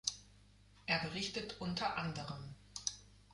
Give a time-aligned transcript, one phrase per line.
[0.87, 2.55] Er berichtet unter anderem.